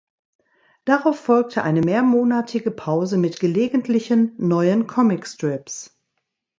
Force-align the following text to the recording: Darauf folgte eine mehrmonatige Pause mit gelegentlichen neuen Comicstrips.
Darauf 0.83 1.19
folgte 1.19 1.61
eine 1.61 1.81
mehrmonatige 1.83 2.71
Pause 2.71 3.17
mit 3.17 3.39
gelegentlichen 3.39 4.33
neuen 4.39 4.87
Comicstrips. 4.87 5.95